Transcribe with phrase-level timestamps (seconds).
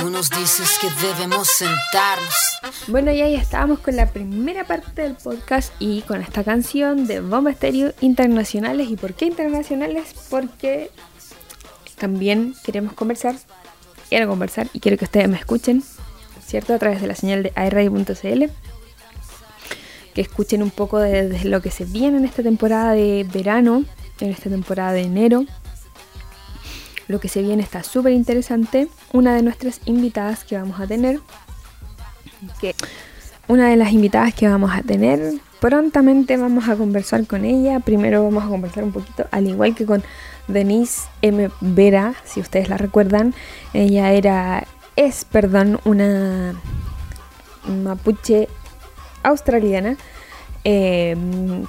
[0.00, 2.34] Tú nos dices que debemos sentarnos.
[2.86, 7.20] Bueno, y ahí estábamos con la primera parte del podcast y con esta canción de
[7.20, 8.88] Bomba Estéreo Internacionales.
[8.88, 10.14] ¿Y por qué internacionales?
[10.30, 10.90] Porque
[11.98, 13.36] también queremos conversar,
[14.08, 15.82] quiero conversar y quiero que ustedes me escuchen,
[16.46, 16.72] ¿cierto?
[16.72, 18.44] A través de la señal de airradio.cl.
[20.14, 23.84] Que escuchen un poco de, lo que se viene en esta temporada de verano,
[24.18, 25.44] en esta temporada de enero.
[27.06, 28.88] Lo que se viene está súper interesante.
[29.12, 31.20] Una de nuestras invitadas que vamos a tener,
[32.60, 32.74] que
[33.48, 37.80] una de las invitadas que vamos a tener, prontamente vamos a conversar con ella.
[37.80, 40.02] Primero vamos a conversar un poquito, al igual que con
[40.46, 41.50] Denise M.
[41.60, 43.34] Vera, si ustedes la recuerdan.
[43.74, 44.64] Ella era,
[44.96, 46.54] es, perdón, una
[47.66, 48.48] mapuche
[49.22, 49.96] australiana
[50.64, 51.16] eh,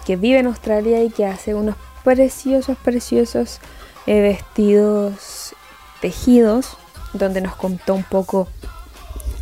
[0.05, 3.59] que vive en Australia y que hace unos preciosos, preciosos
[4.07, 5.55] eh, vestidos
[6.01, 6.77] tejidos,
[7.13, 8.47] donde nos contó un poco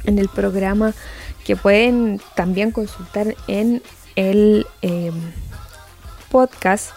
[0.06, 0.94] en el programa
[1.45, 3.81] que pueden también consultar en
[4.16, 5.12] el eh,
[6.30, 6.92] podcast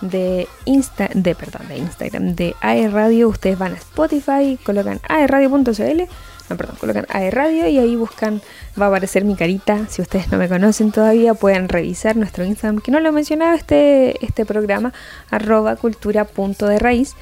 [0.00, 6.02] de Insta, de perdón, de Instagram, de AE Radio, ustedes van a Spotify, colocan aeradio.cl,
[6.48, 8.42] no, perdón, colocan AE Radio y ahí buscan,
[8.80, 12.80] va a aparecer mi carita, si ustedes no me conocen todavía, pueden revisar nuestro Instagram,
[12.80, 14.92] que no lo he mencionado este, este programa,
[15.30, 17.14] arroba cultura punto de raíz,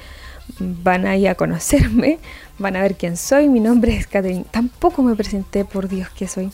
[0.59, 2.19] van ahí a conocerme,
[2.59, 6.27] van a ver quién soy, mi nombre es Catherine, tampoco me presenté, por Dios que
[6.27, 6.51] soy.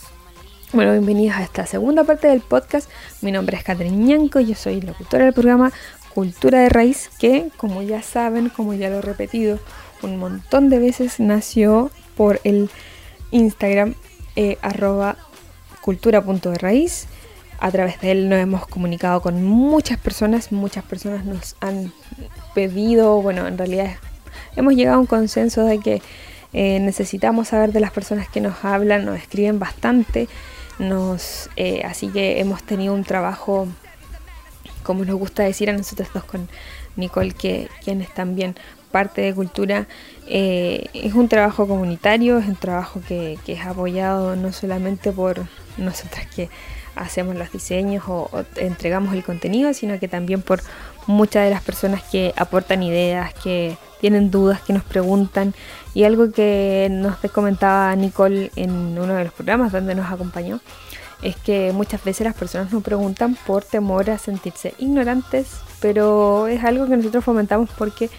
[0.74, 2.90] Bueno, bienvenidos a esta segunda parte del podcast.
[3.22, 5.72] Mi nombre es Catherine Ñanco, yo soy locutora del programa
[6.14, 9.60] Cultura de Raíz, que como ya saben, como ya lo he repetido
[10.02, 12.70] un montón de veces, nació por el
[13.32, 13.96] Instagram
[14.36, 14.58] eh,
[15.82, 16.56] cultura.de
[17.62, 21.94] A través de él nos hemos comunicado con muchas personas, muchas personas nos han
[22.54, 23.92] pedido, bueno, en realidad
[24.56, 26.02] hemos llegado a un consenso de que
[26.54, 30.28] eh, necesitamos saber de las personas que nos hablan, nos escriben bastante,
[30.80, 33.68] nos, eh, así que hemos tenido un trabajo
[34.84, 36.50] como nos gusta decir a nosotros dos con
[36.96, 38.56] Nicole, que quien es también
[38.92, 39.88] parte de cultura,
[40.28, 45.46] eh, es un trabajo comunitario, es un trabajo que, es apoyado no solamente por
[45.78, 46.50] nosotras que
[46.96, 50.62] hacemos los diseños o, entregamos el contenido, sino que también por
[51.08, 55.54] muchas de las personas que aportan ideas, que tienen dudas, que nos preguntan.
[55.94, 60.60] Y algo que nos comentaba Nicole en uno de los programas donde nos acompañó,
[61.22, 66.64] es que muchas veces las personas nos preguntan por temor a sentirse ignorantes, pero es
[66.64, 68.10] algo que nosotros fomentamos porque,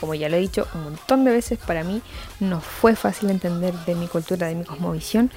[0.00, 2.00] como ya lo he dicho un montón de veces, para mí
[2.40, 5.30] no fue fácil entender de mi cultura, de mi cosmovisión.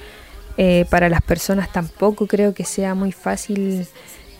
[0.56, 3.86] Eh, para las personas tampoco creo que sea muy fácil,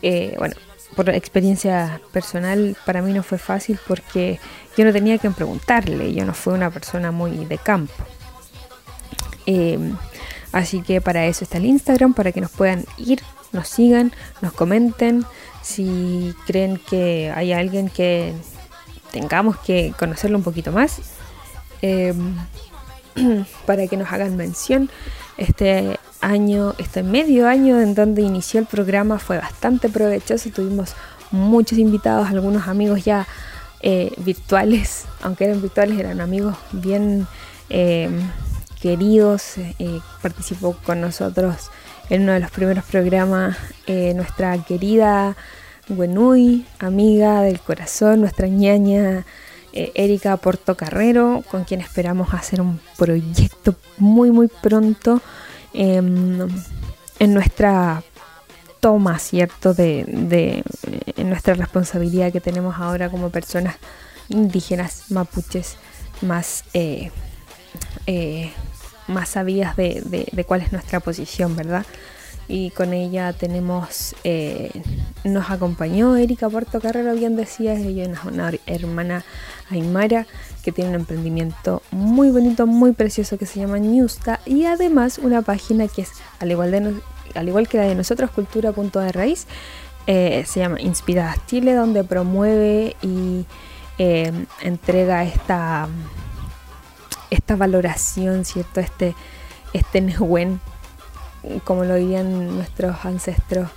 [0.03, 0.55] eh, bueno,
[0.95, 4.39] por experiencia personal, para mí no fue fácil porque
[4.77, 7.95] yo no tenía que preguntarle, yo no fui una persona muy de campo.
[9.47, 9.79] Eh,
[10.53, 13.23] Así que para eso está el Instagram, para que nos puedan ir,
[13.53, 14.13] nos sigan,
[14.43, 15.25] nos comenten.
[15.63, 18.35] Si creen que hay alguien que
[19.13, 21.01] tengamos que conocerlo un poquito más,
[23.67, 24.91] para que nos hagan mención.
[25.43, 30.51] Este año, este medio año en donde inició el programa fue bastante provechoso.
[30.51, 30.95] Tuvimos
[31.33, 33.27] muchos invitados, algunos amigos ya
[33.81, 37.27] eh, virtuales, aunque eran virtuales, eran amigos bien
[37.71, 38.21] em,
[38.81, 41.73] queridos, eh, participó con nosotros
[42.09, 43.57] en uno de los primeros programas
[43.89, 45.35] eh, nuestra querida
[45.89, 49.25] Wenui, amiga del corazón, nuestra ñaña
[49.73, 55.21] eh, Erika Portocarrero, con quien esperamos hacer un proyecto muy muy pronto
[55.73, 56.49] em,
[57.19, 58.03] en nuestra
[58.81, 60.65] toma, ¿cierto?, de,
[61.19, 63.77] nuestra responsabilidad que tenemos ahora como personas
[64.29, 65.77] indígenas mapuches
[66.21, 66.65] más
[69.07, 71.85] más sabidas de, cuál es nuestra posición, ¿verdad?
[72.53, 74.71] Y con ella tenemos, eh,
[75.25, 79.25] nos acompañó Erika Puerto Carrero, bien decía, ella es una hermana
[79.71, 80.27] Aymara
[80.63, 85.41] que tiene un emprendimiento muy bonito, muy precioso que se llama Newsta y además una
[85.41, 86.11] página que es,
[86.41, 86.95] al igual, de
[87.35, 89.47] al igual que la de nosotros, cultura.de raíz,
[90.07, 93.47] eh, se llama Inspiradas Chile, donde promueve y
[93.97, 95.89] eh, entrega esta
[97.31, 98.81] esta valoración, ¿cierto?
[98.81, 99.15] Este,
[99.73, 100.61] este Nehuen,
[101.65, 103.71] como lo dirían nuestros ancestros,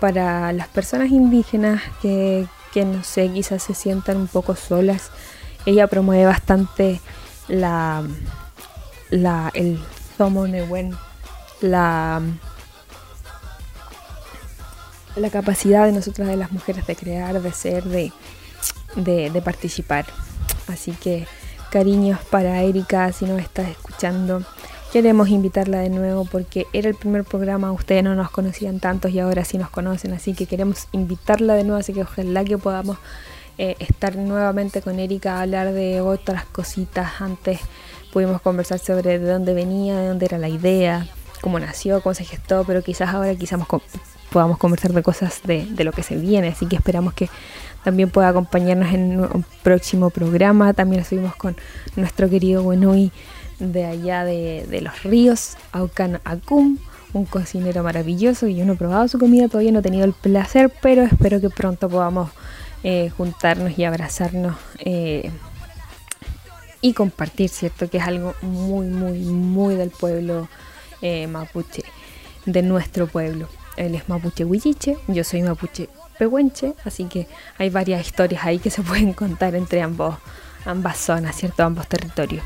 [0.00, 5.10] para las personas indígenas que, no sé, quizás se sientan un poco solas.
[5.66, 7.00] Ella promueve bastante
[7.48, 8.04] la,
[9.10, 9.80] la el
[10.16, 10.96] Zomo Nehuen,
[11.60, 12.22] la,
[15.16, 18.12] la capacidad de nosotras de las mujeres de crear, de ser, de,
[18.94, 20.06] de participar.
[20.68, 21.26] Así que
[21.70, 24.44] cariños para Erika si no estás escuchando.
[24.92, 29.20] Queremos invitarla de nuevo porque era el primer programa, ustedes no nos conocían tantos y
[29.20, 32.98] ahora sí nos conocen, así que queremos invitarla de nuevo, así que ojalá que podamos
[33.58, 37.20] eh, estar nuevamente con Erika hablar de otras cositas.
[37.20, 37.60] Antes
[38.12, 41.06] pudimos conversar sobre de dónde venía, de dónde era la idea,
[41.40, 43.60] cómo nació, cómo se gestó, pero quizás ahora quizás
[44.30, 47.28] podamos conversar de cosas de, de lo que se viene, así que esperamos que
[47.84, 50.72] también pueda acompañarnos en un próximo programa.
[50.72, 51.56] También estuvimos con
[51.96, 53.12] nuestro querido Wenui
[53.58, 56.78] de allá de, los ríos, Aucan Akum,
[57.12, 60.12] un cocinero maravilloso y yo no he probado su comida, todavía no he tenido el
[60.12, 62.30] placer, pero espero que pronto podamos
[62.84, 65.30] eh, juntarnos y abrazarnos eh,
[66.80, 67.90] y compartir, ¿cierto?
[67.90, 70.48] Que es algo muy, muy, muy del pueblo
[71.02, 71.82] eh, mapuche,
[72.46, 73.48] de nuestro pueblo.
[73.76, 75.88] Él es mapuche huilliche, yo soy mapuche
[76.18, 77.28] pehuenche, así que
[77.58, 80.16] hay varias historias ahí que se pueden contar entre ambos,
[80.64, 81.62] ambas zonas, ¿cierto?
[81.62, 82.44] Ambos territorios.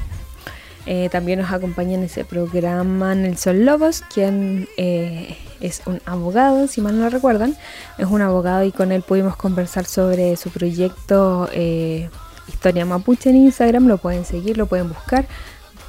[0.84, 6.80] Eh, también nos acompaña en ese programa Nelson Lobos, quien eh, es un abogado, si
[6.80, 7.56] mal no lo recuerdan.
[7.98, 12.10] Es un abogado y con él pudimos conversar sobre su proyecto eh,
[12.48, 13.86] Historia Mapuche en Instagram.
[13.86, 15.26] Lo pueden seguir, lo pueden buscar.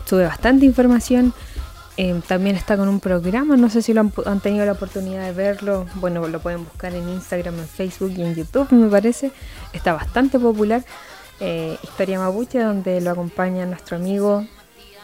[0.06, 1.34] Sube bastante información.
[2.28, 5.32] también está con un programa, no sé si lo han, han, tenido la oportunidad de
[5.32, 5.88] verlo.
[5.96, 9.32] Bueno, lo pueden buscar en Instagram, en Facebook y en YouTube, me parece.
[9.74, 10.84] Está bastante popular.
[11.84, 14.46] Historia Mapuche, donde lo acompaña nuestro amigo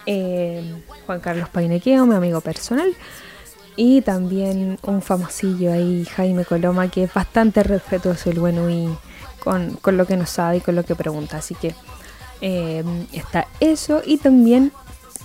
[0.05, 0.75] eh,
[1.05, 2.93] Juan Carlos Painequeo, mi amigo personal,
[3.75, 8.89] y también un famosillo ahí, Jaime Coloma, que es bastante respetuoso el bueno y
[9.39, 11.37] con, lo que nos sabe y con lo que pregunta.
[11.37, 11.73] Así que
[12.41, 14.71] eh, está eso y también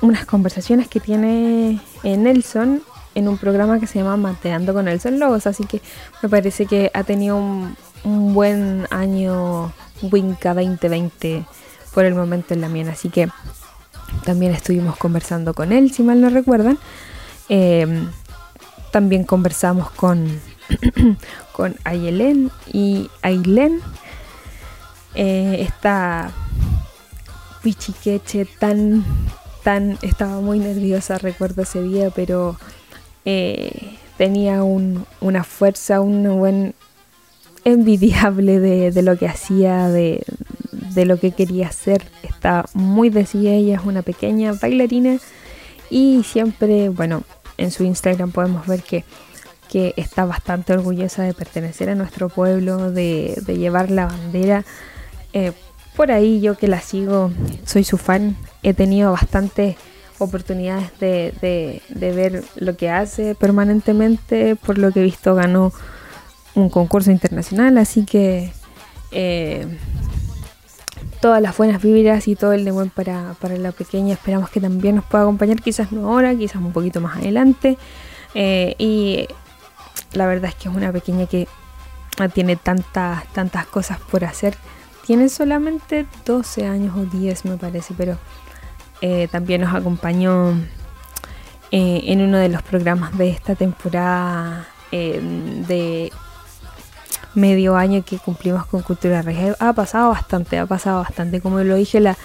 [0.02, 2.82] unas conversaciones que tiene eh, Nelson
[3.14, 5.46] en un programa que se llama Mateando con Nelson Lobos.
[5.46, 5.80] Así que
[6.22, 9.72] me parece que ha tenido un, un buen año
[10.02, 11.44] Winca 2020
[11.92, 12.86] por el momento en la mía.
[12.90, 13.28] Así que
[14.24, 16.78] también estuvimos conversando con él, si mal no recuerdan.
[17.48, 18.08] Em,
[18.90, 20.40] también conversamos con,
[21.52, 23.80] con Ayelen y Ailén.
[25.14, 26.32] Eh, esta
[27.62, 29.04] pichiqueche tan,
[29.62, 32.56] tan, estaba muy nerviosa, recuerdo ese día, pero
[33.24, 36.74] eh, tenía una fuerza, un buen
[37.64, 40.22] envidiable de, de lo que hacía, de,
[40.94, 42.04] de lo que quería hacer.
[42.22, 45.18] Está muy decidida, ella es una pequeña bailarina
[45.90, 47.22] y siempre, bueno,
[47.56, 49.04] en su Instagram podemos ver que,
[49.70, 54.64] que está bastante orgullosa de pertenecer a nuestro pueblo, de, llevar la bandera.
[55.32, 55.52] Eh,
[55.96, 57.30] por ahí yo que la sigo,
[57.64, 59.76] soy su fan, he tenido bastantes
[60.18, 65.72] oportunidades de, de, ver lo que hace permanentemente, por lo que he visto ganó
[66.54, 68.52] un concurso internacional, así que
[69.10, 69.66] eh,
[71.24, 74.12] todas las buenas vibras y todo el de buen para, la pequeña.
[74.12, 77.78] Esperamos que también nos pueda acompañar, quizás no ahora, quizás un poquito más adelante.
[78.34, 79.26] Eh, y
[80.12, 81.48] la verdad es que es una pequeña que
[82.34, 84.54] tiene tantas, tantas cosas por hacer.
[85.06, 88.18] Tiene solamente 12 años o 10 me parece, pero
[89.00, 90.50] eh, también nos acompañó
[91.70, 96.12] eh, en uno de los programas de esta temporada de
[97.34, 99.56] medio año que cumplimos con Cultura Regia.
[99.58, 101.40] Ha pasado bastante, ha pasado bastante.
[101.40, 102.16] Como lo dije la,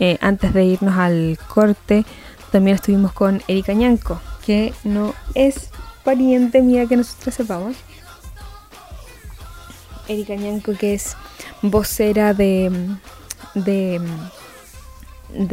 [0.00, 2.04] eh, antes de irnos al corte,
[2.50, 5.70] también estuvimos con Erika Ñanco, que no es
[6.04, 7.76] pariente mía que nosotros sepamos.
[10.08, 11.16] Erika Ñanco, que es
[11.62, 12.70] vocera de,
[13.54, 14.00] de,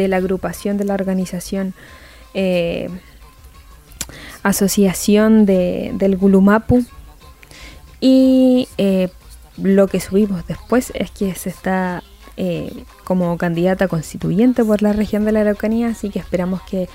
[0.08, 1.74] la agrupación, de la organización
[2.34, 2.90] eh,
[4.42, 6.86] Asociación de, del Gulumapu,
[8.00, 9.10] y eh,
[9.62, 12.04] lo que subimos después es que se está
[12.38, 16.88] eh, como candidata constituyente por la región de la Araucanía, así que esperamos que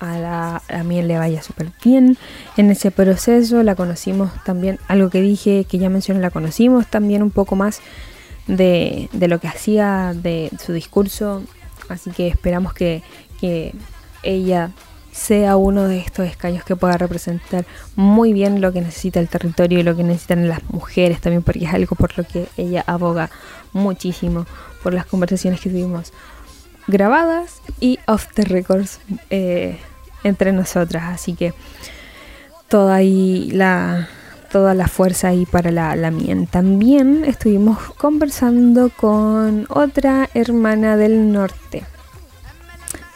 [0.00, 2.16] a la a le vaya súper bien
[2.56, 3.62] en ese proceso.
[3.62, 7.80] La conocimos también, algo que dije que ya mencioné, la conocimos también un poco más
[8.46, 11.42] de, de lo que hacía, de su discurso,
[11.88, 13.02] así que esperamos que,
[13.40, 13.74] que
[14.22, 14.70] ella
[15.18, 19.80] sea uno de estos escaños que pueda representar muy bien lo que necesita el territorio
[19.80, 23.28] y lo que necesitan las mujeres también, porque es algo por lo que ella aboga
[23.72, 24.46] muchísimo
[24.82, 26.12] por las conversaciones que tuvimos
[26.86, 29.78] grabadas y off the records eh,
[30.22, 31.04] entre nosotras.
[31.06, 31.52] Así que
[32.68, 34.08] toda ahí la
[34.50, 36.46] toda la fuerza ahí para la, la mien.
[36.46, 41.84] También estuvimos conversando con otra hermana del norte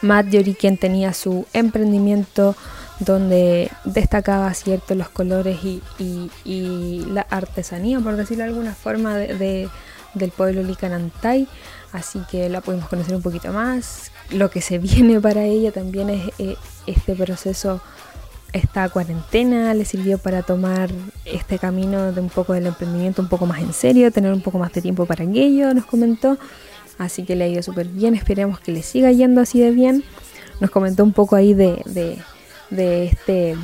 [0.03, 0.27] Matt
[0.59, 2.55] quien tenía su emprendimiento
[2.99, 9.69] donde destacaba cierto los colores y, la artesanía, por decirlo de alguna forma, de,
[10.13, 11.47] del pueblo Licanantay.
[11.91, 14.11] Así que la pudimos conocer un poquito más.
[14.31, 16.55] Lo que se viene para ella también es eh,
[16.87, 17.81] este proceso,
[18.51, 20.91] esta cuarentena le sirvió para tomar
[21.25, 24.59] este camino de un poco del emprendimiento un poco más en serio, tener un poco
[24.59, 26.37] más de tiempo para aquello, nos comentó.
[26.97, 30.03] Así que le ha ido súper bien, esperemos que le siga yendo así de bien.
[30.59, 32.17] Nos comentó un poco ahí de, de,
[32.69, 33.55] de este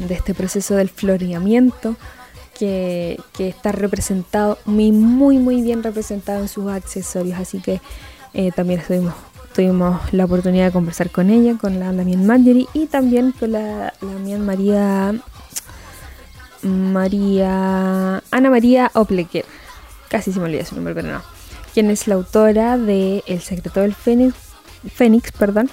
[0.00, 1.96] de este proceso del floreamiento
[2.58, 7.38] que, está representado, muy, muy, muy bien representado en sus accesorios.
[7.38, 7.80] Así que
[8.34, 8.82] eh, también
[9.54, 13.92] tuvimos la oportunidad de conversar con ella, con la Lamien Marjorie y también con la
[14.00, 15.14] Lamien María,
[16.62, 19.44] María, Ana María Opleker.
[20.08, 21.35] Casi se me olvida su nombre, pero no.
[21.76, 24.34] Quien es la autora de El secreto del Fénix,
[24.94, 25.68] Fénix perdón,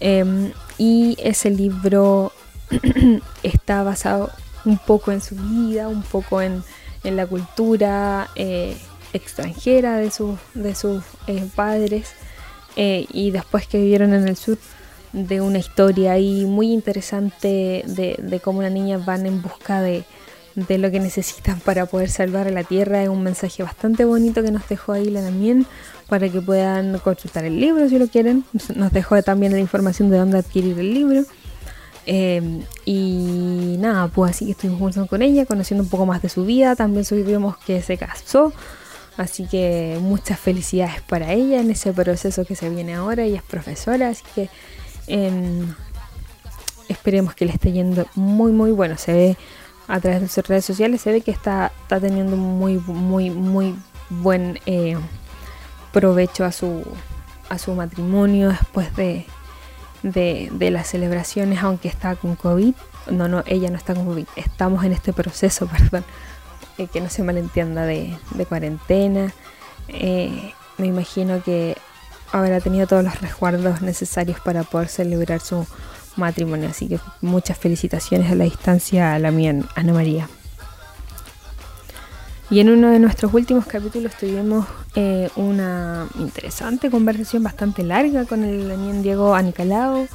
[0.00, 2.32] em, y ese libro
[3.44, 4.32] está basado
[4.64, 6.64] un poco en su vida, un poco en,
[7.04, 8.76] la cultura eh,
[9.12, 10.10] extranjera de,
[10.54, 12.08] de sus eh, padres
[12.74, 14.58] eh, y después que vivieron en el sur
[15.12, 20.02] de una historia ahí muy interesante de, cómo una niña van en busca de,
[20.56, 23.02] de, lo que necesitan para poder salvar a la tierra.
[23.02, 25.66] Es un mensaje bastante bonito que nos dejó ahí la también
[26.08, 28.44] para que puedan consultar el libro si lo quieren.
[28.74, 31.22] Nos dejó también la información de dónde adquirir el libro.
[32.06, 36.28] Em, y nada, pues así que estuvimos conversando con ella, conociendo un poco más de
[36.28, 36.74] su vida.
[36.76, 38.52] También supimos que se casó.
[39.16, 43.24] Así que muchas felicidades para ella en ese proceso que se viene ahora.
[43.24, 44.50] Ella es profesora, así que
[45.06, 45.74] em,
[46.88, 48.98] esperemos que le esté yendo muy, muy bueno.
[48.98, 49.36] Se ve
[49.88, 53.74] a través de sus redes sociales, se ve que está, está teniendo muy, muy, muy
[54.10, 54.96] buen eh,
[55.92, 56.84] provecho a su,
[57.48, 59.26] a su matrimonio después de,
[60.02, 62.74] de, las celebraciones, aunque está con COVID.
[63.10, 64.26] No, no, ella no está con COVID.
[64.36, 66.04] Estamos en este proceso, perdón,
[66.78, 68.16] eh, que no se malentienda de,
[68.48, 69.32] cuarentena.
[69.88, 71.76] Eh, me imagino que
[72.32, 75.66] habrá tenido todos los resguardos necesarios para poder celebrar su
[76.16, 76.68] matrimonio.
[76.68, 80.28] Así que muchas felicitaciones a la distancia a la mía, Ana María.
[82.48, 88.44] Y en uno de nuestros últimos capítulos tuvimos eh, una interesante conversación bastante larga con
[88.44, 90.06] el Daniel Diego Anicalao.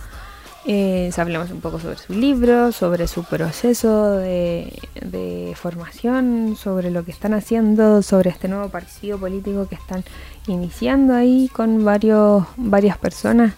[0.64, 7.12] Eh, hablamos un poco sobre su libro, sobre su proceso de, formación, sobre lo que
[7.12, 10.04] están haciendo, sobre este nuevo partido político que están
[10.48, 13.56] iniciando ahí con varios, varias personas,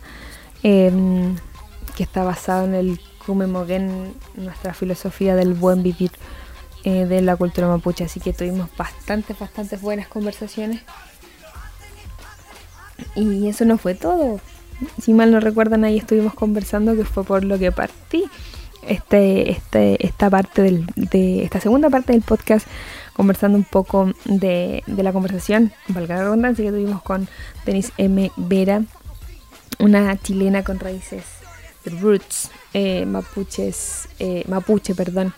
[0.64, 1.36] em,
[1.94, 6.12] que está basado en el Kume Mogen, nuestra filosofía del buen vivir
[6.84, 8.04] eh, de la cultura mapuche.
[8.04, 10.82] Así que tuvimos bastantes, bastantes buenas conversaciones.
[13.16, 14.40] Y eso no fue todo.
[15.02, 18.26] Si mal no recuerdan, ahí estuvimos conversando que fue por lo que partí
[18.82, 22.68] este, este, esta parte del, de esta segunda parte del podcast
[23.14, 27.30] conversando un poco de, de la conversación, valga la redundancia, que tuvimos con
[27.64, 28.32] Denise M.
[28.36, 28.84] Vera,
[29.80, 31.43] una chilena con raíces
[31.86, 35.34] roots eh, mapuches, eh, mapuche, perdón,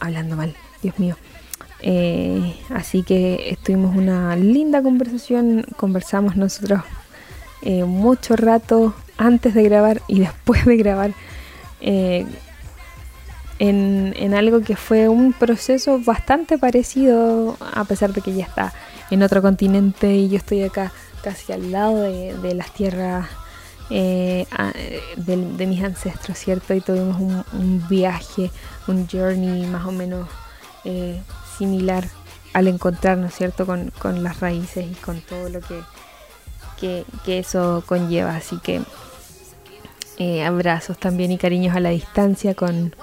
[0.00, 1.16] hablando mal, Dios mío.
[1.80, 6.82] Eh, así que estuvimos una linda conversación, conversamos nosotros
[7.62, 11.12] eh, mucho rato antes de grabar y después de grabar
[11.80, 12.26] eh,
[13.60, 18.72] en, algo que fue un proceso bastante parecido, a pesar de que ella está
[19.10, 23.26] en otro continente y yo estoy acá casi al lado de, las tierras
[23.88, 26.74] de, mis ancestros, ¿cierto?
[26.74, 27.20] Y tuvimos
[27.52, 28.50] un viaje
[28.88, 30.28] un journey más o menos
[30.84, 31.20] eh,
[31.56, 32.08] similar
[32.52, 33.66] al encontrarnos, ¿cierto?
[33.66, 38.34] Con, las raíces y con todo lo que, que, eso conlleva.
[38.36, 38.80] Así que
[40.16, 42.94] eh, abrazos también y cariños a la distancia con,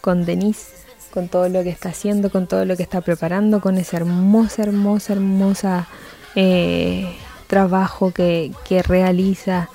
[0.00, 0.72] con Denise,
[1.12, 4.62] con todo lo que está haciendo, con todo lo que está preparando, con ese hermosa,
[4.62, 5.86] hermosa, hermosa
[6.34, 7.14] eh,
[7.46, 9.68] trabajo que, que realiza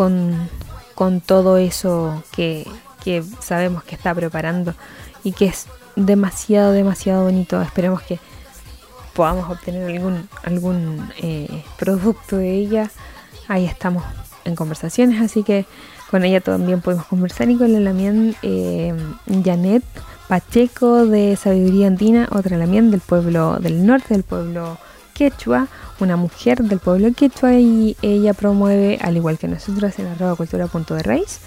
[0.00, 0.48] con,
[0.94, 2.66] con todo eso que,
[3.04, 4.72] que sabemos que está preparando
[5.24, 7.60] y que es demasiado, demasiado bonito.
[7.60, 8.18] Esperemos que
[9.12, 12.90] podamos obtener algún, algún eh, producto de ella.
[13.46, 14.02] Ahí estamos
[14.46, 15.66] en conversaciones, así que
[16.10, 18.94] con ella también podemos conversar y con la Lamien eh,
[19.44, 19.84] Janet
[20.28, 24.78] Pacheco de Sabiduría Andina, otra Lamien del pueblo del norte, del pueblo
[25.20, 25.68] quechua,
[26.00, 30.66] una mujer del pueblo quechua y ella promueve, al igual que nosotros en arroba cultura
[30.66, 31.40] punto de raíz,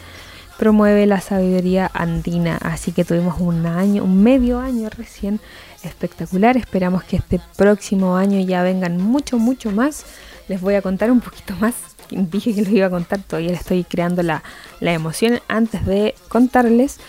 [0.60, 2.60] promueve la sabiduría andina.
[2.62, 5.40] Así que tuvimos un año, un medio año recién
[5.82, 6.56] espectacular.
[6.56, 10.06] Esperamos que este próximo año ya vengan mucho, mucho más.
[10.48, 11.74] Les voy a contar un poquito más.
[12.12, 14.44] Dije que les iba a contar, todavía le estoy creando la,
[14.82, 17.00] la emoción antes de contarles.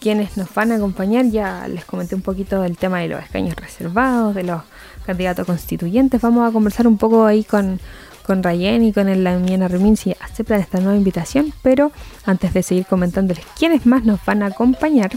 [0.00, 1.26] Quienes nos van a acompañar.
[1.26, 4.62] Ya les comenté un poquito del tema de los escaños reservados, de los
[5.06, 6.20] candidatos constituyentes.
[6.20, 7.78] Vamos a conversar un poco ahí con,
[8.24, 11.52] con Rayen y con el Lamiana Remín si aceptan esta nueva invitación.
[11.62, 11.92] Pero
[12.24, 15.10] antes de seguir comentándoles quiénes más nos van a acompañar,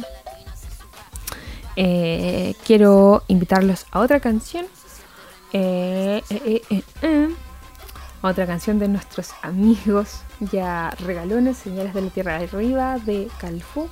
[1.76, 4.66] eh, quiero invitarlos a otra canción.
[5.56, 7.30] Eh, eh,
[8.22, 13.90] otra canción de nuestros amigos ya regalones, Señales de la Tierra de Arriba, de Calfú.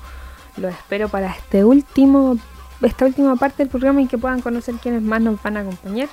[0.58, 2.38] Lo espero para este último,
[2.82, 6.10] esta última parte del programa y que puedan conocer quiénes más nos van a acompañar.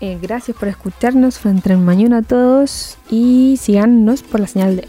[0.00, 4.88] gracias por escucharnos, frente mañana a todos y síganos por la señal de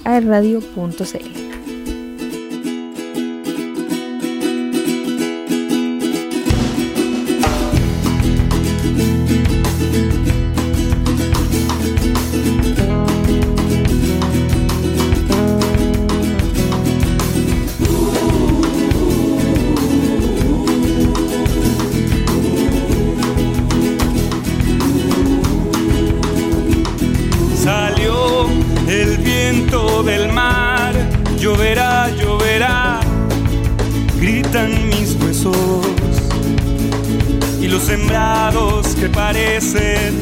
[37.91, 40.21] sembrados que parecen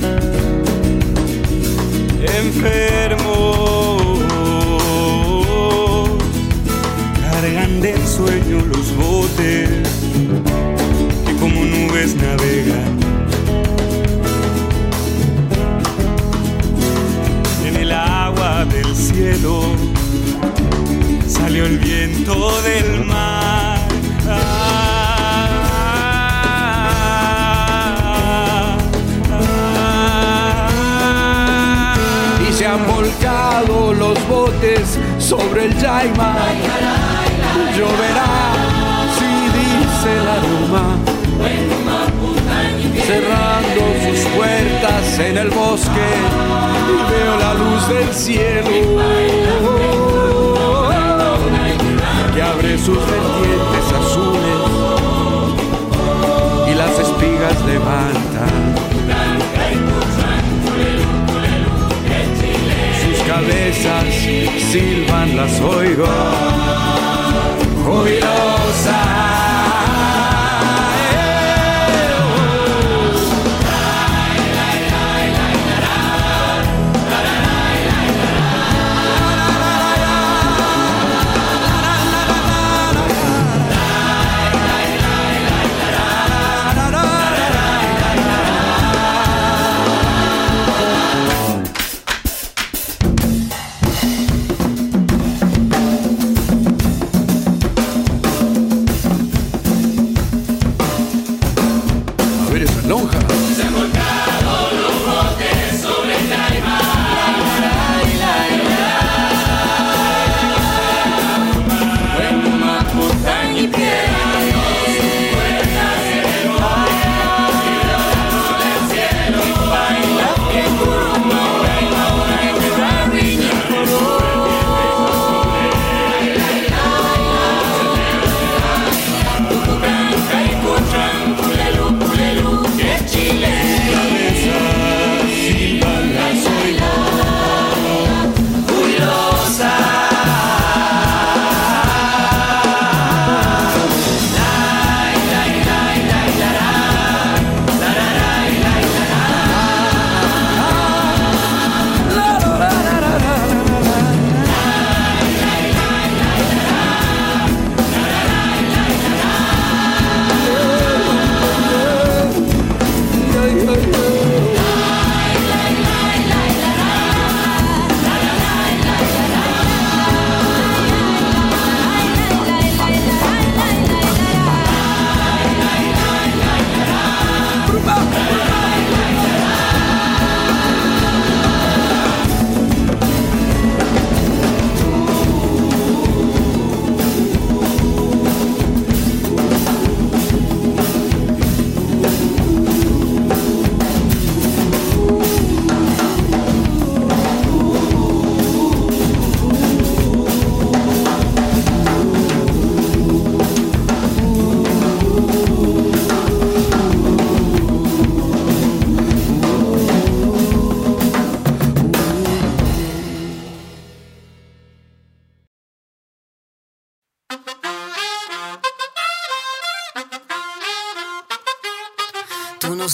[2.42, 4.10] enfermos,
[7.22, 9.88] cargan de sueño los botes
[11.28, 12.98] que como nubes navegan.
[17.68, 19.62] En el agua del cielo
[21.28, 22.34] salió el viento
[22.64, 23.39] del mar.
[35.18, 36.36] sobre el Yaima.
[37.76, 38.32] Lloverá
[39.16, 40.86] si dice la Duma.
[43.06, 46.10] Cerrando sus puertas en el bosque
[46.90, 48.70] y veo la luz del cielo
[52.34, 54.60] que abre sus vertientes azules
[56.68, 58.69] y las espigas levantan.
[63.30, 64.12] cabezas
[64.72, 66.69] silban, las oigo.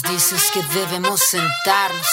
[0.04, 0.12] airradio.cl.
[0.12, 2.06] dices que debemos sentarnos.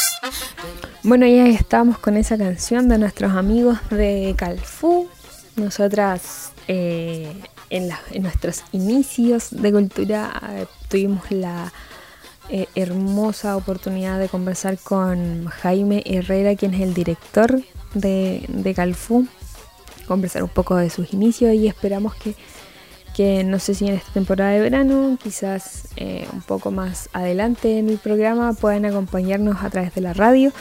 [1.04, 5.10] Bueno, ya estamos con esa canción de nuestros amigos de Calfú.
[5.56, 7.34] Nosotras eh,
[7.70, 7.92] en,
[8.22, 11.72] nuestros inicios de cultura eh, tuvimos la
[12.50, 17.62] eh, hermosa oportunidad de conversar con Jaime Herrera, quien es el director
[17.94, 19.28] de, de Calfú,
[20.08, 22.36] conversar un poco de sus inicios y esperamos que
[23.14, 27.78] que no sé si en esta temporada de verano, quizás eh, un poco más adelante
[27.78, 30.52] en el programa, puedan acompañarnos a través de la radio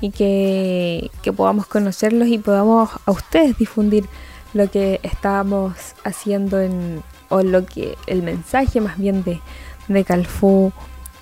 [0.00, 4.04] y que, podamos conocerlos y podamos a ustedes difundir
[4.52, 9.40] lo que estábamos haciendo en, o lo que el mensaje más bien de,
[9.88, 10.72] de Calfú,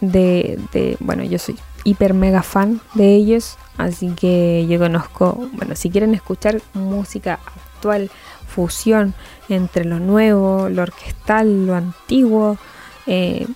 [0.01, 5.77] de, de, bueno, yo soy hiper mega fan de ellos, así que yo conozco, bueno,
[5.77, 7.39] si quieren escuchar música
[7.75, 8.11] actual,
[8.51, 9.15] fusión
[9.49, 12.59] entre lo nuevo, lo orquestal, lo antiguo,
[13.07, 13.47] eh,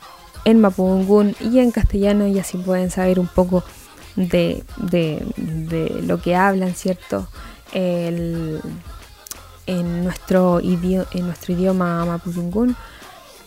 [0.45, 3.65] en mapudungún y en castellano y así pueden saber un poco
[4.17, 4.63] de,
[6.03, 7.29] lo que hablan, ¿cierto?
[7.73, 8.61] en,
[10.05, 12.77] nuestro en nuestro idioma mapudungún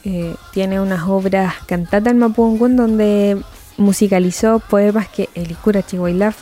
[0.04, 3.42] eh, tiene unas obras cantadas en mapudungún donde
[3.78, 6.38] musicalizó poemas que el Ikura Chihuailaf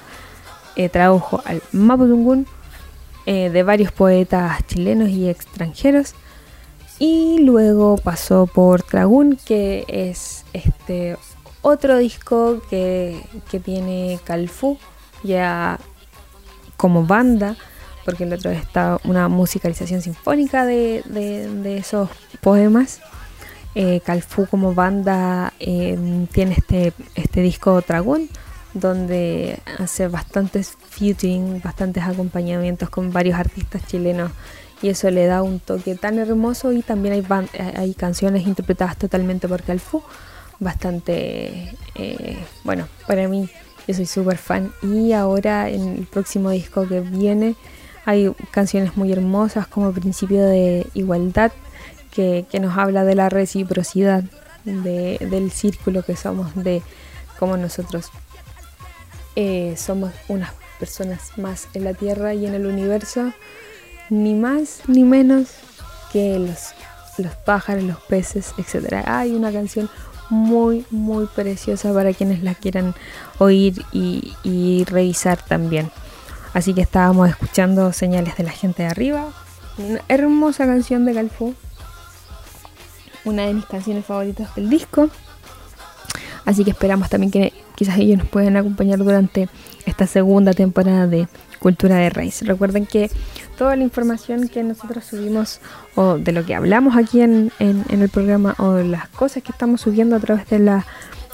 [0.75, 2.47] eh, tradujo al mapudungún
[3.25, 6.13] eh, de varios poetas chilenos y extranjeros.
[6.99, 11.17] Y luego pasó por Tragún, que es este
[11.61, 13.21] otro disco que,
[13.63, 14.77] tiene Calfú,
[15.23, 15.79] ya
[16.77, 17.57] como banda,
[18.05, 22.09] porque el otro está una musicalización sinfónica de, esos
[22.41, 23.01] poemas.
[23.73, 24.01] Eh,
[24.49, 28.29] como banda eh, tiene este, este disco Tragún
[28.75, 34.31] donde hace bastantes featuring, bastantes acompañamientos con varios artistas chilenos.
[34.81, 39.47] Y eso le da un toque tan hermoso y también hay, hay canciones interpretadas totalmente
[39.47, 40.03] por Calfú,
[40.59, 43.49] bastante, eh, bueno, para mí
[43.87, 44.71] yo soy súper fan.
[44.83, 47.55] Y ahora en el próximo disco que viene
[48.05, 51.51] hay canciones muy hermosas como Principio de Igualdad
[52.11, 54.23] que, nos habla de la reciprocidad,
[54.63, 56.81] del círculo que somos, de
[57.37, 58.09] cómo nosotros
[59.35, 63.33] eh, somos unas personas más en la Tierra y en el universo,
[64.09, 65.49] ni más ni menos
[66.11, 66.73] que los,
[67.17, 69.03] los pájaros, los peces, etc.
[69.05, 69.89] Hay una canción
[70.29, 72.95] muy, muy preciosa para quienes la quieran
[73.37, 75.91] oír y, revisar también.
[76.53, 79.27] Así que estábamos escuchando señales de la gente de arriba.
[79.77, 81.53] Una hermosa canción de Galfo.
[83.25, 85.09] Una de mis canciones favoritas del disco.
[86.45, 89.49] Así que esperamos también que quizás ellos nos puedan acompañar durante
[89.85, 91.27] esta segunda temporada de
[91.59, 92.41] Cultura de Raíz.
[92.43, 93.09] Recuerden que
[93.57, 95.59] toda la información que nosotros subimos
[95.95, 100.15] o de lo que hablamos aquí en, el programa o las cosas que estamos subiendo
[100.15, 100.85] a través de la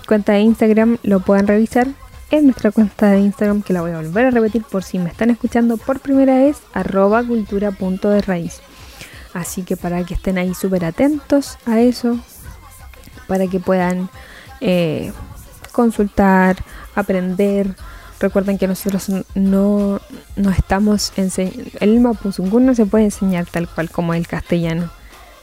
[0.07, 1.87] cuenta de Instagram lo pueden revisar
[2.31, 5.09] en nuestra cuenta de Instagram que la voy a volver a repetir por si me
[5.09, 7.75] están escuchando por primera vez arroba cultura.
[9.33, 12.19] Así que para que estén ahí súper atentos a eso,
[13.27, 14.09] para que puedan
[14.61, 15.11] eh,
[15.71, 16.57] consultar,
[16.95, 17.75] aprender.
[18.19, 19.99] Recuerden que nosotros no,
[20.35, 21.63] no estamos enseñando.
[21.79, 24.91] El Mapuzungún no se puede enseñar tal cual como el castellano.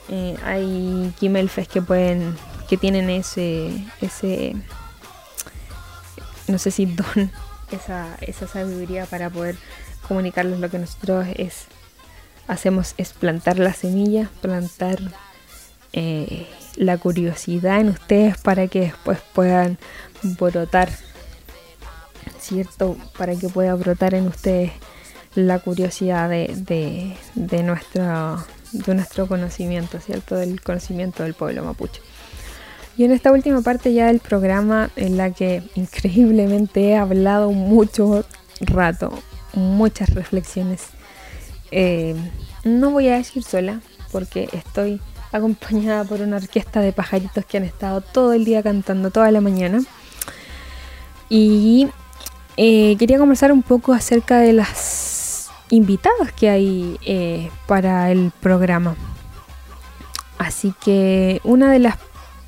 [0.09, 2.35] Eh, hay Kimelfes que pueden.
[2.69, 3.85] que tienen ese.
[4.01, 4.55] ese.
[6.47, 7.31] no sé si don,
[7.71, 9.57] esa, esa sabiduría para poder
[10.07, 11.67] comunicarles lo que nosotros es
[12.49, 14.99] hacemos es plantar la semilla, plantar
[15.93, 19.77] eh, la curiosidad en ustedes para que después puedan
[20.23, 20.89] brotar,
[22.39, 22.97] ¿cierto?
[23.17, 24.71] Para que pueda brotar en ustedes
[25.35, 30.35] la curiosidad de, de, nuestro, de nuestro conocimiento, ¿cierto?
[30.35, 32.01] Del conocimiento del pueblo mapuche.
[32.97, 38.25] Y en esta última parte ya del programa, en la que increíblemente he hablado mucho
[38.59, 39.17] rato,
[39.53, 40.87] muchas reflexiones,
[41.71, 42.15] eh,
[42.63, 43.79] no voy a decir sola,
[44.11, 44.99] porque estoy
[45.31, 49.41] acompañada por una orquesta de pajaritos que han estado todo el día cantando toda la
[49.41, 49.81] mañana.
[51.29, 51.87] Y
[52.57, 58.95] eh, quería conversar un poco acerca de las invitadas que hay eh, para el programa.
[60.37, 61.97] Así que una de las...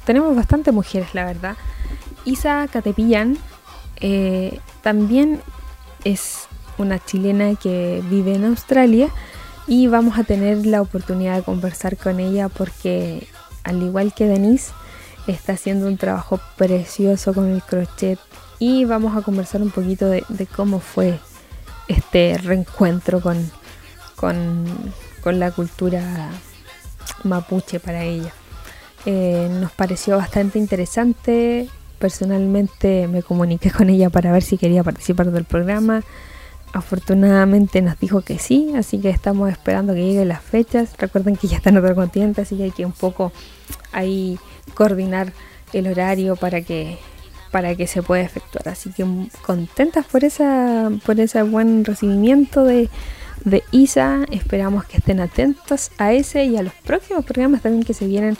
[0.05, 1.55] Tenemos bastantes mujeres, la verdad.
[2.25, 3.37] Isa Catepillán
[3.97, 5.41] eh, también
[6.03, 9.09] es una chilena que vive en Australia
[9.71, 13.25] y vamos a tener la oportunidad de conversar con ella porque
[13.63, 14.73] al igual que Denise
[15.27, 18.19] está haciendo un trabajo precioso con el crochet
[18.59, 21.17] y vamos a conversar un poquito de, cómo fue
[21.87, 23.49] este reencuentro con,
[24.17, 26.31] con, la cultura
[27.23, 28.33] mapuche para ella.
[29.05, 35.31] Eh, nos pareció bastante interesante personalmente me comuniqué con ella para ver si quería participar
[35.31, 36.03] del programa.
[36.73, 40.91] Afortunadamente nos dijo que sí, así que estamos esperando que lleguen las fechas.
[40.97, 43.33] Recuerden que ya está en otro continente, así que hay que un poco
[43.91, 44.39] ahí
[44.73, 45.33] coordinar
[45.73, 46.97] el horario para que
[47.51, 48.69] para que se pueda efectuar.
[48.69, 49.05] Así que
[49.41, 52.89] contentas por esa por ese buen recibimiento de,
[53.71, 54.23] Isa.
[54.31, 58.37] Esperamos que estén atentos a ese y a los próximos programas también que se vienen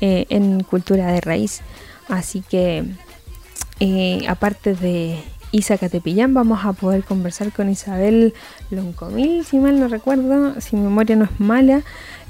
[0.00, 1.60] eh, en Cultura de Raíz.
[2.08, 2.84] Así que
[3.78, 8.34] eh, aparte de Isa Catepillán vamos a poder conversar con Isabel
[8.70, 11.82] Loncomil, si mal no recuerdo, si mi memoria no es mala.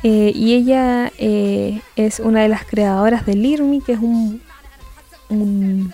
[0.03, 4.41] Eh, y ella es una de las creadoras del IRMI, que es un,
[5.29, 5.93] un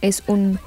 [0.00, 0.58] es un,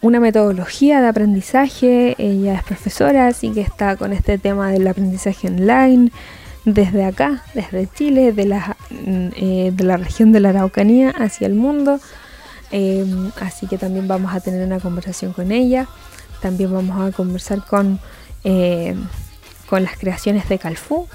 [0.00, 2.14] una metodología de aprendizaje.
[2.18, 6.10] Ella es profesora, así que está con este tema del aprendizaje online
[6.64, 11.54] desde acá, desde Chile, de la, eh, de la región de la Araucanía hacia el
[11.54, 12.00] mundo.
[12.70, 15.86] Em, así que también vamos a tener una conversación con ella.
[16.40, 18.00] También vamos a conversar con,
[18.44, 19.06] em,
[19.68, 21.08] con las creaciones de Calfú,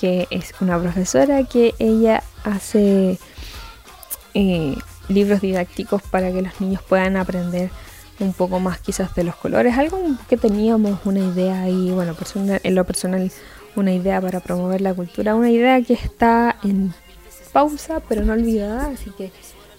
[0.00, 3.18] que es una profesora que ella hace
[4.34, 4.76] eh,
[5.08, 7.70] libros didácticos para que los niños puedan aprender
[8.18, 9.76] un poco más quizás de los colores.
[9.76, 12.16] Algo que teníamos una idea y bueno,
[12.62, 13.30] en lo personal
[13.76, 16.94] una idea para promover la cultura, una idea que está en
[17.52, 19.30] pausa pero no olvidada, así que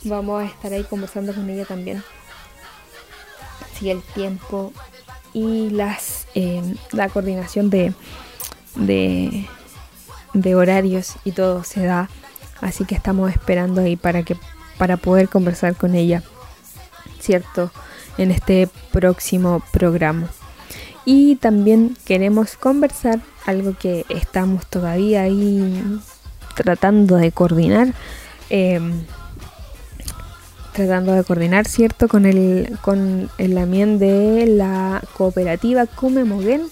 [0.05, 2.03] vamos a estar ahí conversando con ella también.
[3.77, 4.71] Si el tiempo
[5.33, 7.93] y las eh, la coordinación de,
[8.75, 9.47] de,
[10.33, 12.09] de horarios y todo se da,
[12.61, 14.37] así que estamos esperando ahí para que
[14.77, 16.23] para poder conversar con ella,
[17.19, 17.71] cierto,
[18.17, 20.29] en este próximo programa.
[21.05, 25.83] Y también queremos conversar algo que estamos todavía ahí
[26.55, 27.93] tratando de coordinar.
[28.49, 29.05] Em,
[30.75, 32.07] tratando de coordinar, ¿cierto?
[32.07, 36.67] Con el, con el ambiente de la cooperativa Come Moguén,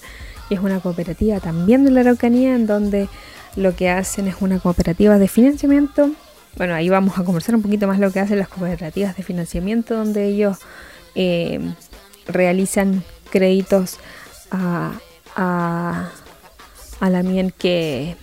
[0.49, 3.07] que es una cooperativa también de la Araucanía, en donde
[3.55, 6.11] lo que hacen es una cooperativa de financiamiento.
[6.57, 9.95] Bueno, ahí vamos a conversar un poquito más lo que hacen las cooperativas de financiamiento,
[9.95, 10.57] donde ellos
[11.15, 11.73] em,
[12.27, 13.97] realizan créditos
[14.51, 14.91] a,
[15.35, 16.09] a,
[16.99, 18.15] a la miel que,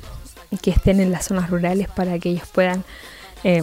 [0.64, 2.84] estén en las zonas rurales para que ellos puedan,
[3.44, 3.62] eh,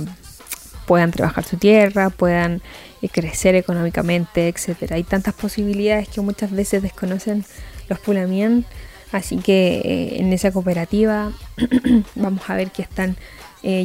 [0.88, 2.62] puedan trabajar su tierra, puedan
[3.02, 4.96] eh, crecer económicamente, etcétera.
[4.96, 7.46] Hay tantas posibilidades que muchas veces desconocen
[7.90, 8.66] los Pulamien,
[9.12, 11.32] así que eh, en esa cooperativa
[12.16, 13.16] vamos a ver que están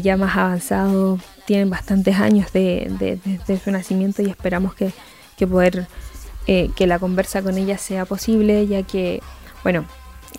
[0.02, 3.18] ya más avanzados, tienen bastantes años de,
[3.64, 4.92] su nacimiento y esperamos que,
[5.36, 5.88] que poder
[6.46, 9.20] que la conversa con ella sea posible, ya que,
[9.64, 9.84] bueno,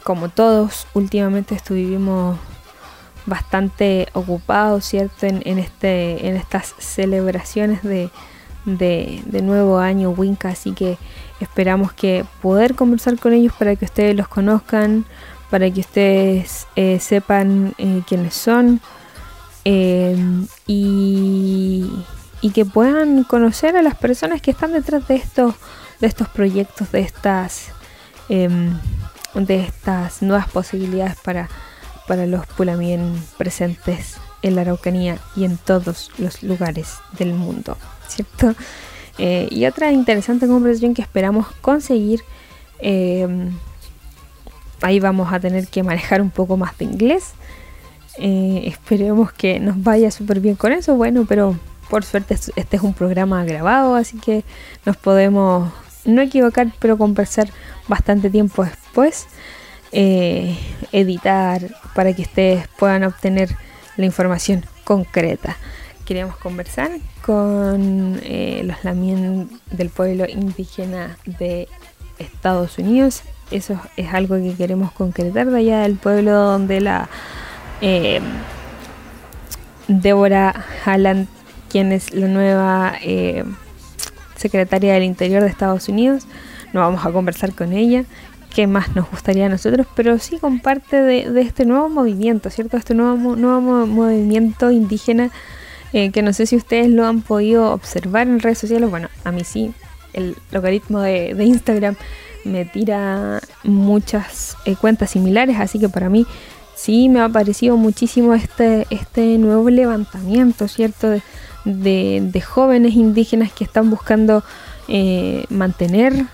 [0.03, 2.39] como todos, últimamente estuvimos
[3.25, 5.25] bastante ocupados, ¿cierto?
[5.25, 8.09] En, este, en estas celebraciones de,
[8.65, 10.97] de, nuevo año Winca, así que
[11.39, 15.05] esperamos que poder conversar con ellos para que ustedes los conozcan,
[15.49, 18.81] para que ustedes eh, sepan eh, quiénes son
[19.65, 20.17] eh,
[20.67, 21.89] y,
[22.41, 25.55] y, que puedan conocer a las personas que están detrás de estos,
[25.99, 27.67] de estos proyectos, de estas
[28.29, 28.73] em,
[29.35, 31.49] de estas nuevas posibilidades para,
[32.07, 38.53] para los pulamien presentes en la Araucanía y en todos los lugares del mundo, ¿cierto?
[39.17, 42.21] Eh, y otra interesante conversación que esperamos conseguir,
[42.79, 43.27] eh,
[44.81, 47.33] ahí vamos a tener que manejar un poco más de inglés,
[48.17, 51.57] eh, esperemos que nos vaya súper bien con eso, bueno, pero
[51.89, 54.43] por suerte este es un programa grabado, así que
[54.85, 55.71] nos podemos
[56.05, 57.47] no equivocar, pero conversar
[57.87, 59.27] bastante tiempo después,
[59.93, 60.57] eh,
[60.91, 61.61] editar
[61.93, 63.49] para que ustedes puedan obtener
[63.95, 65.55] la información concreta.
[66.05, 66.91] Queríamos conversar
[67.25, 71.67] con eh, los lamien del pueblo indígena de
[72.19, 73.21] Estados Unidos.
[73.51, 77.07] Eso es algo que queremos concretar de allá del pueblo donde la
[77.81, 78.19] eh,
[79.87, 81.27] Débora Halland,
[81.69, 82.95] quien es la nueva
[84.35, 86.25] secretaria del Interior de Estados Unidos.
[86.73, 88.03] No vamos a conversar con ella,
[88.53, 92.77] qué más nos gustaría a nosotros, pero sí comparte de, este nuevo movimiento, ¿cierto?
[92.77, 95.31] Este nuevo, nuevo movimiento indígena
[95.91, 98.89] eh, que no sé si ustedes lo han podido observar en redes sociales.
[98.89, 99.73] Bueno, a mí sí,
[100.13, 101.95] el logaritmo de, Instagram
[102.45, 106.25] me tira muchas eh, cuentas similares, así que para mí
[106.75, 111.09] sí me ha parecido muchísimo este, este nuevo levantamiento, ¿cierto?
[111.09, 114.43] De, de, jóvenes indígenas que están buscando
[114.87, 116.25] eh, mantener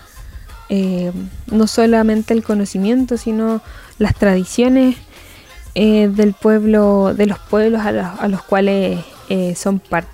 [0.71, 1.11] eh,
[1.47, 3.59] no solamente el conocimiento, sino
[3.97, 4.97] las tradiciones
[5.73, 10.09] eh, del pueblo, de los pueblos a los, cuales eh, son parte.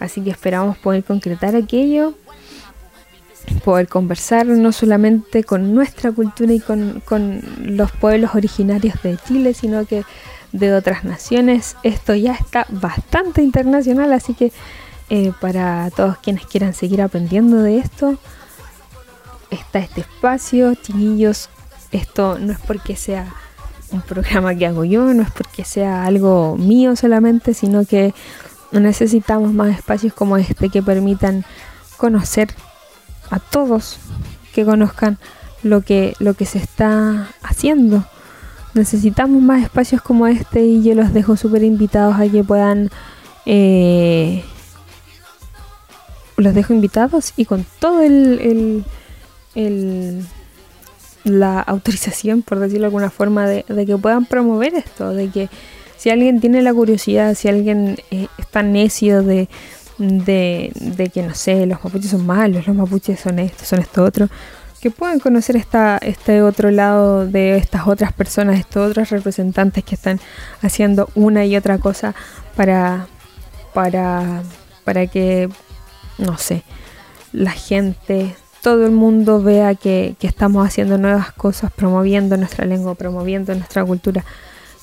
[0.00, 2.14] Así que esperamos poder concretar aquello,
[3.64, 9.54] poder conversar no solamente con nuestra cultura y con, con los pueblos originarios de Chile,
[9.54, 10.02] sino que
[10.50, 11.76] de otras naciones.
[11.84, 14.52] Esto ya está bastante internacional, así que
[15.40, 18.18] para todos quienes quieran seguir aprendiendo de esto,
[19.50, 21.50] está este espacio, chiquillos.
[21.92, 23.32] Esto no es porque sea
[23.90, 28.14] un programa que hago yo, no es porque sea algo mío solamente, sino que
[28.72, 31.44] necesitamos más espacios como este que permitan
[31.96, 32.48] conocer
[33.30, 33.98] a todos,
[34.54, 35.18] que conozcan
[35.62, 38.04] lo que, lo que se está haciendo.
[38.74, 42.90] Necesitamos más espacios como este y yo los dejo súper invitados a que puedan...
[43.46, 44.44] Eh,
[46.36, 48.84] los dejo invitados y con todo el, el,
[51.24, 55.48] la autorización, por decirlo de alguna forma, de, que puedan promover esto, de que
[55.96, 59.48] si alguien tiene la curiosidad, si alguien eh, está necio de,
[59.98, 64.04] de, de, que, no sé, los mapuches son malos, los mapuches son esto, son esto
[64.04, 64.28] otro,
[64.80, 69.96] que puedan conocer esta, este otro lado de estas otras personas, estos otros representantes que
[69.96, 70.20] están
[70.62, 72.14] haciendo una y otra cosa
[72.54, 73.08] para,
[73.74, 74.42] para,
[74.84, 75.48] para que
[76.18, 76.62] no sé,
[77.32, 78.34] la gente,
[78.68, 84.26] todo el mundo vea que, estamos haciendo nuevas cosas, promoviendo nuestra lengua, promoviendo nuestra cultura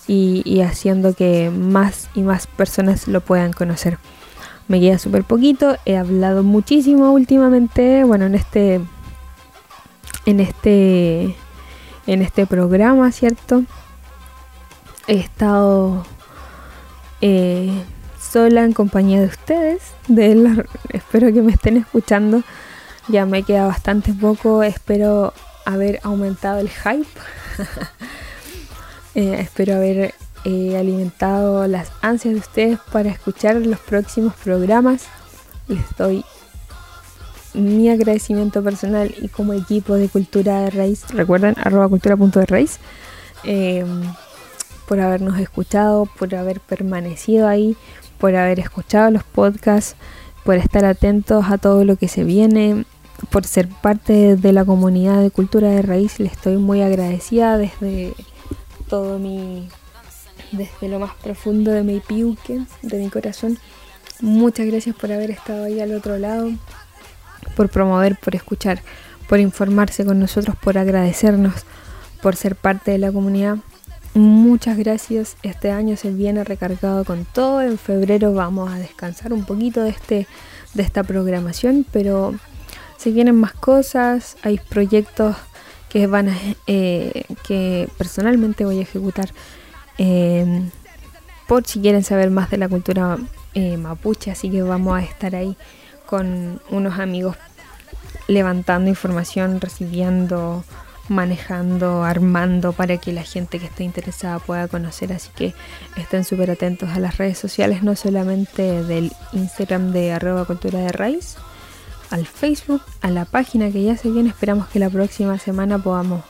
[0.07, 3.99] y, haciendo que más y más personas lo puedan conocer.
[4.67, 8.81] Me queda súper poquito, he hablado muchísimo últimamente, bueno, en este,
[10.25, 11.35] en este,
[12.07, 13.65] en este programa, ¿cierto?
[15.05, 16.07] He estado
[17.21, 17.83] eh,
[18.19, 19.93] sola en compañía de ustedes.
[20.07, 22.41] De espero que me estén escuchando.
[23.07, 24.63] Ya me queda bastante poco.
[24.63, 25.33] Espero
[25.65, 27.07] haber aumentado el hype.
[29.17, 30.13] Eh, espero haber
[30.43, 35.05] eh, alimentado las ansias de ustedes para escuchar los próximos programas.
[35.69, 36.25] Les doy
[37.53, 41.05] mi agradecimiento personal y como equipo de Cultura de Raíz.
[41.11, 42.79] Recuerden, arroba cultura.de raíz.
[43.45, 43.85] Eh,
[44.85, 47.75] por habernos escuchado, por haber permanecido ahí,
[48.19, 49.95] por haber escuchado los podcasts,
[50.43, 52.85] por estar atentos a todo lo que se viene,
[53.29, 56.19] por ser parte de la comunidad de cultura de raíz.
[56.19, 58.13] Le estoy muy agradecida desde
[58.89, 59.67] todo mi,
[60.51, 63.57] desde lo más profundo de mi piuque, de mi corazón.
[64.21, 66.49] Muchas gracias por haber estado ahí al otro lado,
[67.55, 68.81] por promover, por escuchar,
[69.27, 71.65] por informarse con nosotros, por agradecernos,
[72.21, 73.57] por ser parte de la comunidad.
[74.13, 75.35] Muchas gracias.
[75.43, 77.61] Este año se viene recargado con todo.
[77.61, 80.27] En febrero vamos a descansar un poquito de este
[80.73, 82.35] de esta programación, pero
[82.97, 84.37] se vienen más cosas.
[84.43, 85.35] Hay proyectos
[85.89, 89.29] que van a, eh, que personalmente voy a ejecutar.
[89.97, 90.69] Em,
[91.47, 93.17] por si quieren saber más de la cultura
[93.53, 95.55] eh, mapuche, así que vamos a estar ahí
[96.05, 97.37] con unos amigos
[98.27, 100.63] levantando información, recibiendo
[101.09, 105.13] manejando, armando para que la gente que esté interesada pueda conocer.
[105.13, 105.53] Así que
[105.97, 110.89] estén súper atentos a las redes sociales, no solamente del Instagram de arroba cultura de
[110.89, 111.37] raíz,
[112.09, 114.29] al Facebook, a la página que ya se viene.
[114.29, 116.23] Esperamos que la próxima semana podamos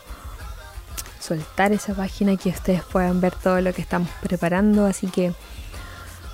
[1.19, 4.85] soltar esa página y que ustedes puedan ver todo lo que estamos preparando.
[4.85, 5.33] Así que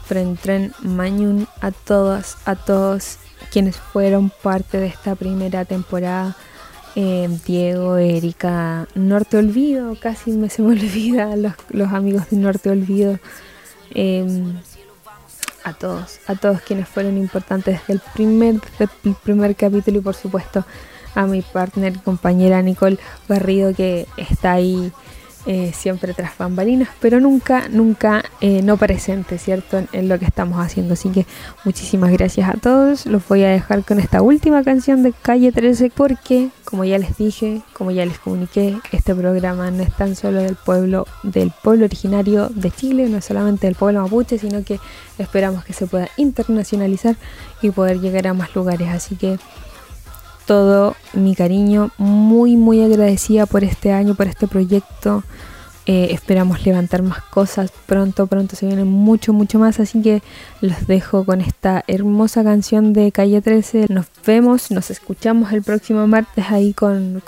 [0.08, 3.18] Tren Mañun a todas, a todos
[3.52, 6.36] quienes fueron parte de esta primera temporada
[6.96, 12.70] eh, Diego, Erika, Norte Olvido, casi me se me olvida los, los amigos de Norte
[12.70, 13.20] Olvido.
[13.92, 14.58] Em,
[15.64, 18.56] a todos, a todos quienes fueron importantes desde el primer,
[19.04, 20.66] el primer capítulo y por supuesto
[21.16, 22.98] a mi partner, compañera Nicole
[23.28, 24.92] Garrido que está ahí
[25.48, 29.84] eh, siempre tras bambalinas, pero nunca, nunca eh, no presente, ¿cierto?
[29.92, 30.94] En, lo que estamos haciendo.
[30.94, 31.26] Así que
[31.66, 33.06] muchísimas gracias a todos.
[33.08, 37.18] Los voy a dejar con esta última canción de Calle 13 porque, como ya les
[37.18, 41.86] dije, como ya les comuniqué, este programa no es tan solo del pueblo, del pueblo
[41.86, 44.80] originario de Chile, no es solamente del pueblo mapuche, sino que
[45.18, 47.16] esperamos que se pueda internacionalizar
[47.62, 48.90] y poder llegar a más lugares.
[48.90, 49.40] Así que
[50.52, 55.24] todo mi cariño, muy muy agradecida por este año, por este proyecto.
[55.86, 59.80] Eh, esperamos levantar más cosas pronto, pronto se viene mucho, mucho más.
[59.80, 60.22] Así que
[60.60, 63.86] los dejo con esta hermosa canción de Calle 13.
[63.88, 67.24] Nos vemos, nos escuchamos el próximo martes ahí con,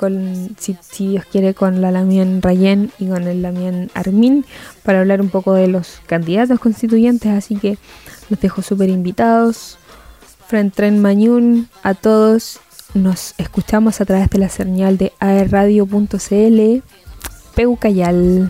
[0.60, 4.44] si, Dios quiere, con la Lamien Rayen y con el Lamien Armin
[4.84, 7.32] para hablar un poco de los candidatos constituyentes.
[7.32, 7.78] Así que
[8.30, 9.78] los dejo súper invitados.
[10.46, 12.60] Frente en Mañún, a todos
[12.94, 16.84] nos escuchamos a través de la señal de aerradio.cl.
[17.56, 18.50] Peucayal.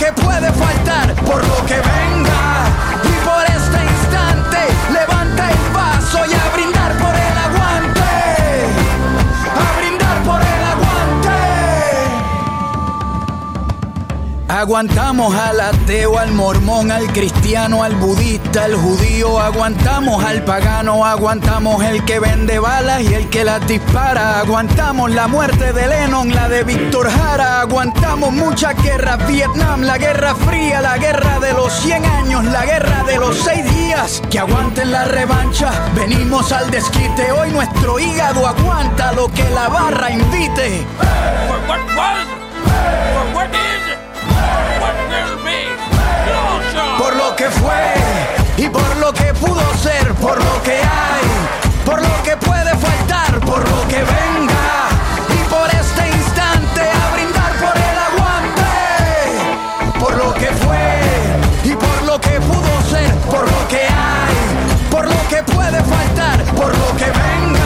[0.00, 2.64] que puede faltar, por lo que venga
[3.04, 4.58] y por este instante
[4.90, 8.00] levanta el paso y a brindar por el aguante.
[9.60, 11.38] A brindar por el aguante.
[14.48, 19.38] Aguantamos al ateo, al mormón, al cristiano, al budista, al judío.
[19.38, 24.40] Aguantamos al pagano, aguantamos el que vende balas y el que las dispara.
[24.40, 27.60] Aguantamos la muerte de Lennon, la de Víctor Jara.
[28.50, 33.16] Muchas guerras, Vietnam, la guerra fría, la guerra de los 100 años, la guerra de
[33.16, 34.20] los 6 días.
[34.28, 37.30] Que aguanten la revancha, venimos al desquite.
[37.30, 40.84] Hoy nuestro hígado aguanta lo que la barra invite.
[46.98, 47.94] Por lo que fue
[48.56, 53.38] y por lo que pudo ser, por lo que hay, por lo que puede faltar,
[53.40, 54.59] por lo que venga
[63.28, 67.59] por lo que hay, por lo que puede faltar, por lo que venga.